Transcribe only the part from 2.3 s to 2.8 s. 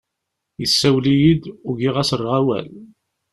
awal.